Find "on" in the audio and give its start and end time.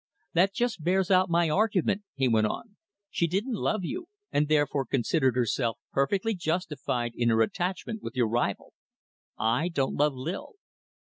2.47-2.75